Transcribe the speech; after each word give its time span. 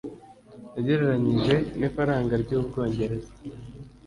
ugereranyije 0.79 1.55
n'ifaranga 1.79 2.33
ry'u 2.43 2.59
Bwongereza 2.67 3.31